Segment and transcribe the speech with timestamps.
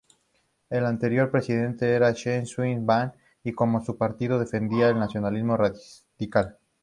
[0.71, 3.13] El anterior presidente era Chen Shui-bian
[3.43, 6.57] y como su partido defendía el nacionalismo radical.